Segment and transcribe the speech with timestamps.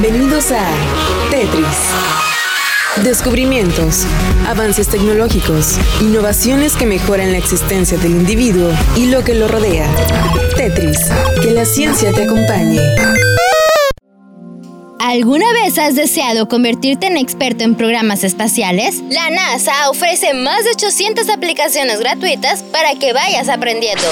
[0.00, 0.68] Bienvenidos a
[1.30, 3.04] Tetris.
[3.04, 4.04] Descubrimientos,
[4.44, 9.88] avances tecnológicos, innovaciones que mejoran la existencia del individuo y lo que lo rodea.
[10.56, 10.98] Tetris,
[11.40, 12.80] que la ciencia te acompañe.
[14.98, 19.00] ¿Alguna vez has deseado convertirte en experto en programas espaciales?
[19.10, 24.02] La NASA ofrece más de 800 aplicaciones gratuitas para que vayas aprendiendo.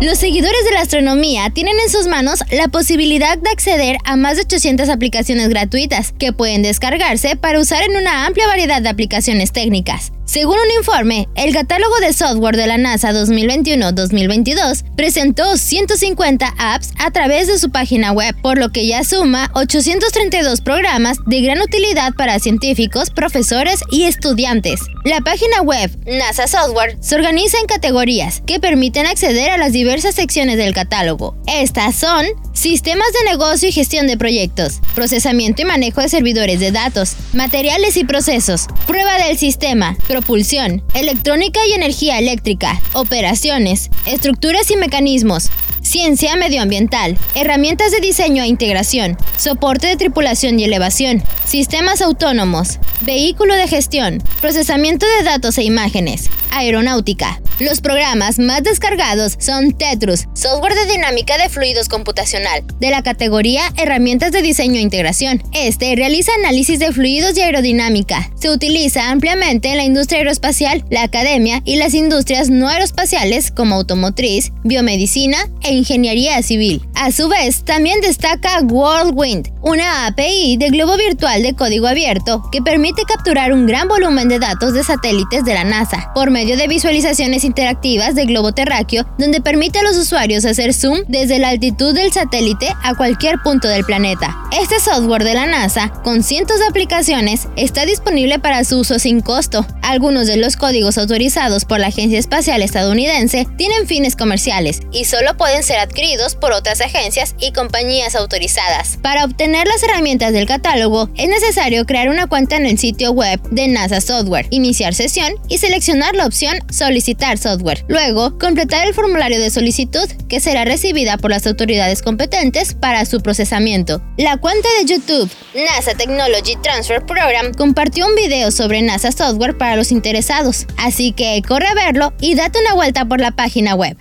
[0.00, 4.36] Los seguidores de la astronomía tienen en sus manos la posibilidad de acceder a más
[4.36, 9.50] de 800 aplicaciones gratuitas que pueden descargarse para usar en una amplia variedad de aplicaciones
[9.50, 10.12] técnicas.
[10.28, 17.10] Según un informe, el catálogo de software de la NASA 2021-2022 presentó 150 apps a
[17.10, 22.12] través de su página web, por lo que ya suma 832 programas de gran utilidad
[22.12, 24.82] para científicos, profesores y estudiantes.
[25.06, 30.14] La página web NASA Software se organiza en categorías que permiten acceder a las diversas
[30.14, 31.38] secciones del catálogo.
[31.46, 32.26] Estas son
[32.58, 37.96] Sistemas de negocio y gestión de proyectos, procesamiento y manejo de servidores de datos, materiales
[37.96, 45.48] y procesos, prueba del sistema, propulsión, electrónica y energía eléctrica, operaciones, estructuras y mecanismos,
[45.80, 53.54] ciencia medioambiental, herramientas de diseño e integración, soporte de tripulación y elevación, sistemas autónomos, vehículo
[53.54, 57.40] de gestión, procesamiento de datos e imágenes, aeronáutica.
[57.60, 63.62] Los programas más descargados son Tetrus, software de dinámica de fluidos computacional, de la categoría
[63.76, 65.42] Herramientas de diseño e integración.
[65.52, 68.30] Este realiza análisis de fluidos y aerodinámica.
[68.36, 73.74] Se utiliza ampliamente en la industria aeroespacial, la academia y las industrias no aeroespaciales como
[73.74, 76.82] automotriz, biomedicina e ingeniería civil.
[76.94, 82.62] A su vez, también destaca Whirlwind, una API de globo virtual de código abierto que
[82.62, 86.68] permite capturar un gran volumen de datos de satélites de la NASA por medio de
[86.68, 91.92] visualizaciones interactivas de globo terráqueo donde permite a los usuarios hacer zoom desde la altitud
[91.92, 94.36] del satélite a cualquier punto del planeta.
[94.52, 99.20] Este software de la NASA, con cientos de aplicaciones, está disponible para su uso sin
[99.20, 99.66] costo.
[99.88, 105.34] Algunos de los códigos autorizados por la Agencia Espacial Estadounidense tienen fines comerciales y solo
[105.38, 108.98] pueden ser adquiridos por otras agencias y compañías autorizadas.
[109.00, 113.40] Para obtener las herramientas del catálogo, es necesario crear una cuenta en el sitio web
[113.50, 117.86] de NASA Software, iniciar sesión y seleccionar la opción Solicitar software.
[117.88, 123.22] Luego, completar el formulario de solicitud que será recibida por las autoridades competentes para su
[123.22, 124.02] procesamiento.
[124.18, 129.77] La cuenta de YouTube NASA Technology Transfer Program compartió un video sobre NASA Software para
[129.92, 133.96] interesados, así que corre a verlo y date una vuelta por la página web.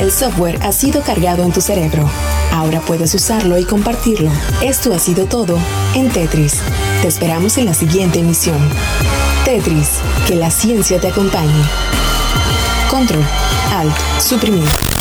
[0.00, 2.08] El software ha sido cargado en tu cerebro.
[2.52, 4.30] Ahora puedes usarlo y compartirlo.
[4.62, 5.58] Esto ha sido todo
[5.94, 6.60] en Tetris.
[7.02, 8.58] Te esperamos en la siguiente emisión.
[9.44, 9.90] Tetris,
[10.26, 11.62] que la ciencia te acompañe.
[12.90, 13.24] Control,
[13.72, 14.97] Alt, suprimir.